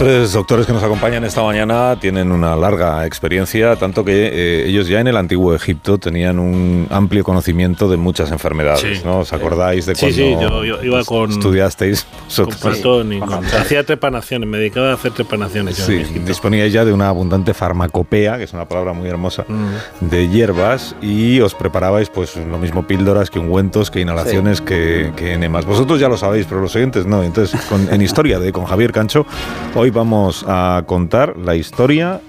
[0.00, 4.68] Los tres doctores que nos acompañan esta mañana tienen una larga experiencia, tanto que eh,
[4.68, 9.02] ellos ya en el antiguo Egipto tenían un amplio conocimiento de muchas enfermedades, Sí.
[9.04, 9.18] ¿no?
[9.20, 12.06] ¿Os acordáis de cuando sí, yo- yo iba con- estudiasteis?
[12.36, 12.46] Con?
[12.48, 15.78] Platón y con- hacía trepanaciones, me dedicaba a hacer trepanaciones.
[15.78, 16.28] yo en Sí, Egipto.
[16.28, 20.08] disponíais ya de una abundante farmacopea, que es una palabra muy hermosa, Mm.
[20.08, 25.32] de hierbas y os preparabais pues lo mismo píldoras que ungüentos, que inhalaciones, que, que
[25.32, 25.64] enemas.
[25.64, 27.22] Vosotros ya lo sabéis, pero los oyentes no.
[27.24, 29.26] Entonces, con- en Historia de con Javier Cancho,
[29.74, 32.20] hoy vamos a contar la historia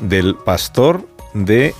[0.00, 1.74] del pastor de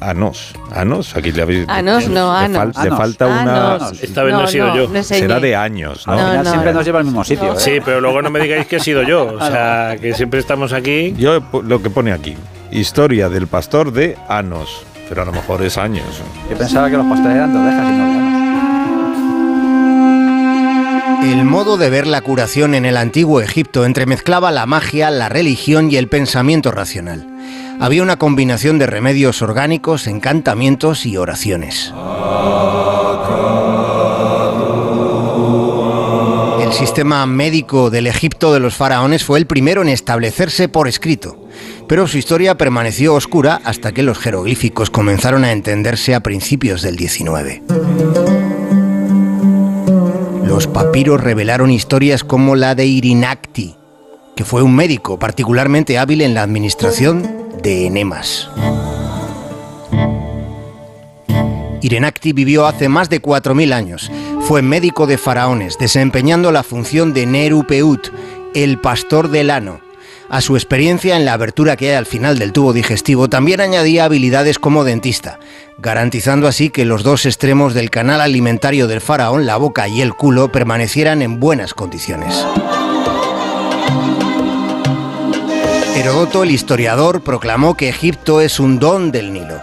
[0.00, 0.54] Anos.
[0.74, 1.68] Anos, aquí le habéis...
[1.68, 2.74] Anos, no, le, Anos.
[2.76, 2.98] le Anos.
[2.98, 3.74] falta una...
[3.74, 4.02] Anos.
[4.02, 4.88] Esta vez no he sido yo.
[4.88, 6.16] no Será de años, ¿no?
[6.16, 6.78] No, no, siempre no.
[6.78, 7.52] nos lleva al mismo sitio.
[7.52, 7.56] ¿eh?
[7.58, 9.34] Sí, pero luego no me digáis que he sido yo.
[9.38, 11.14] O sea, que siempre estamos aquí.
[11.18, 12.34] Yo lo que pone aquí,
[12.70, 16.06] historia del pastor de Anos, pero a lo mejor es años.
[16.50, 18.39] Yo pensaba que los pastores eran de ovejas y no.
[21.22, 25.90] El modo de ver la curación en el antiguo Egipto entremezclaba la magia, la religión
[25.90, 27.26] y el pensamiento racional.
[27.78, 31.92] Había una combinación de remedios orgánicos, encantamientos y oraciones.
[36.62, 41.36] El sistema médico del Egipto de los faraones fue el primero en establecerse por escrito,
[41.86, 46.96] pero su historia permaneció oscura hasta que los jeroglíficos comenzaron a entenderse a principios del
[46.96, 47.62] 19.
[50.50, 53.76] Los papiros revelaron historias como la de Irinacti,
[54.34, 58.50] que fue un médico particularmente hábil en la administración de enemas.
[61.80, 64.10] Irenacti vivió hace más de 4.000 años.
[64.40, 68.12] Fue médico de faraones, desempeñando la función de Nerupeut,
[68.52, 69.80] el pastor del ano.
[70.30, 74.04] A su experiencia en la abertura que hay al final del tubo digestivo también añadía
[74.04, 75.40] habilidades como dentista,
[75.78, 80.14] garantizando así que los dos extremos del canal alimentario del faraón, la boca y el
[80.14, 82.46] culo, permanecieran en buenas condiciones.
[85.96, 89.60] Herodoto, el historiador, proclamó que Egipto es un don del Nilo,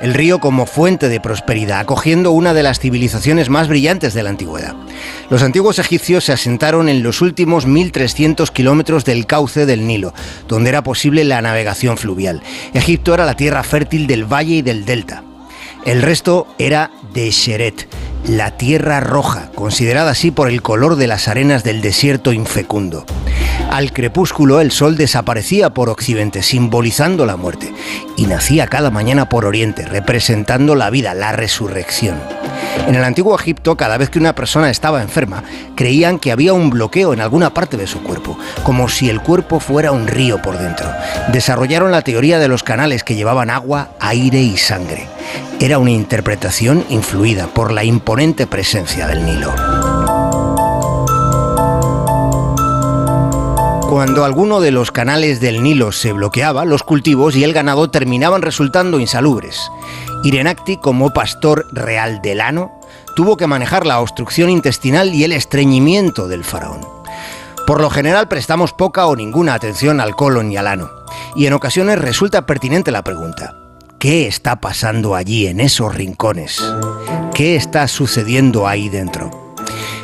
[0.00, 4.30] el río como fuente de prosperidad, acogiendo una de las civilizaciones más brillantes de la
[4.30, 4.74] antigüedad.
[5.30, 10.12] Los antiguos egipcios se asentaron en los últimos 1.300 kilómetros del cauce del Nilo,
[10.48, 12.42] donde era posible la navegación fluvial.
[12.74, 15.22] Egipto era la tierra fértil del valle y del delta.
[15.84, 17.88] El resto era de Sheret,
[18.26, 23.06] la tierra roja, considerada así por el color de las arenas del desierto infecundo.
[23.76, 27.74] Al crepúsculo el sol desaparecía por occidente, simbolizando la muerte,
[28.16, 32.16] y nacía cada mañana por oriente, representando la vida, la resurrección.
[32.88, 35.44] En el antiguo Egipto, cada vez que una persona estaba enferma,
[35.74, 39.60] creían que había un bloqueo en alguna parte de su cuerpo, como si el cuerpo
[39.60, 40.90] fuera un río por dentro.
[41.28, 45.06] Desarrollaron la teoría de los canales que llevaban agua, aire y sangre.
[45.60, 49.85] Era una interpretación influida por la imponente presencia del Nilo.
[53.96, 58.42] Cuando alguno de los canales del Nilo se bloqueaba, los cultivos y el ganado terminaban
[58.42, 59.70] resultando insalubres.
[60.22, 62.78] Irenacti, como pastor real del ano,
[63.14, 66.82] tuvo que manejar la obstrucción intestinal y el estreñimiento del faraón.
[67.66, 70.90] Por lo general prestamos poca o ninguna atención al colon y al ano,
[71.34, 73.56] y en ocasiones resulta pertinente la pregunta,
[73.98, 76.62] ¿qué está pasando allí en esos rincones?
[77.32, 79.45] ¿Qué está sucediendo ahí dentro?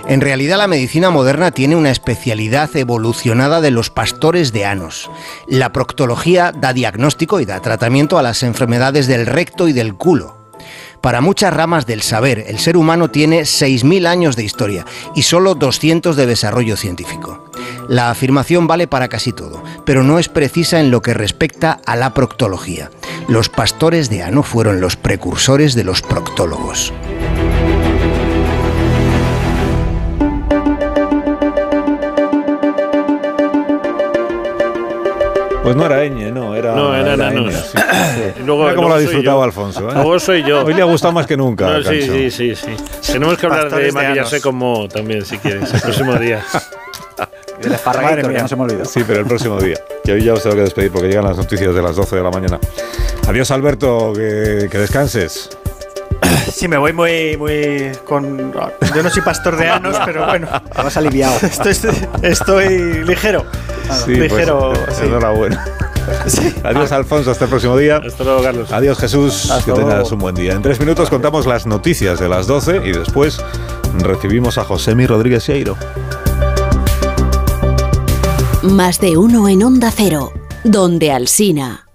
[0.08, 5.10] En realidad la medicina moderna tiene una especialidad evolucionada de los pastores de anos.
[5.46, 10.42] La proctología da diagnóstico y da tratamiento a las enfermedades del recto y del culo.
[11.00, 14.86] Para muchas ramas del saber, el ser humano tiene 6.000 años de historia
[15.16, 17.50] y solo 200 de desarrollo científico.
[17.88, 21.96] La afirmación vale para casi todo, pero no es precisa en lo que respecta a
[21.96, 22.90] la proctología.
[23.28, 26.92] Los pastores de ano fueron los precursores de los proctólogos.
[35.62, 36.75] Pues no era ñ, no, era.
[36.75, 37.52] No, era anos.
[37.52, 37.78] ñ, sí,
[38.37, 38.42] sí.
[38.44, 39.42] Luego- Mira cómo lo ha soy disfrutado yo.
[39.44, 39.88] Alfonso.
[39.90, 39.94] ¿eh?
[39.94, 40.64] Luego soy yo.
[40.64, 41.69] Hoy le ha gustado más que nunca.
[41.78, 43.12] No, sí, sí, sí, sí.
[43.12, 46.44] Tenemos que hablar de Pastores de maquillarse como también, si quieres, el próximo día.
[47.62, 48.84] El esparraguito, que no se me olvidó.
[48.84, 49.76] Sí, pero el próximo día.
[50.04, 52.22] Y hoy ya os tengo que despedir porque llegan las noticias de las 12 de
[52.22, 52.58] la mañana.
[53.28, 55.48] Adiós, Alberto, que, que descanses.
[56.52, 58.52] Sí, me voy muy, muy con.
[58.94, 60.48] Yo no soy pastor de anos, pero bueno.
[60.76, 61.34] Te vas aliviado.
[61.42, 61.75] Estoy,
[62.22, 63.44] estoy ligero.
[64.05, 64.73] Sí, ligero.
[64.73, 65.05] pues, sí.
[65.06, 65.64] enhorabuena.
[66.26, 66.52] Sí.
[66.64, 68.00] Adiós, Alfonso, hasta el próximo día.
[68.05, 68.73] Hasta luego, Carlos.
[68.73, 69.50] Adiós, Jesús.
[69.50, 70.14] Hasta que tengas luego.
[70.17, 70.52] un buen día.
[70.52, 73.40] En tres minutos contamos las noticias de las 12 y después
[74.00, 75.76] recibimos a Josemi Rodríguez Sieiro.
[78.62, 80.32] Más de uno en Onda Cero,
[80.64, 81.87] donde Alsina.